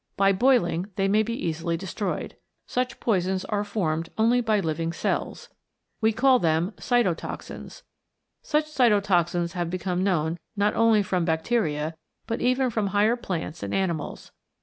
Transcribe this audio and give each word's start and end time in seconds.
By 0.17 0.31
boiling 0.31 0.87
they 0.95 1.07
may 1.07 1.21
be 1.21 1.35
easily 1.47 1.77
destroyed. 1.77 2.35
Such 2.65 2.99
poisons 2.99 3.45
are 3.45 3.63
formed 3.63 4.09
only 4.17 4.41
by 4.41 4.59
living 4.59 4.93
cells. 4.93 5.49
We 6.01 6.11
call 6.11 6.39
them 6.39 6.73
Cytotoxins. 6.77 7.83
Such 8.41 8.65
cytotoxins 8.65 9.51
have 9.53 9.69
become 9.69 10.03
known 10.03 10.39
not 10.55 10.75
only 10.75 11.03
from 11.03 11.23
bacteria, 11.23 11.93
but 12.25 12.41
even 12.41 12.71
from 12.71 12.87
higher 12.87 13.15
plants 13.15 13.61
and 13.61 13.75
animals. 13.75 14.31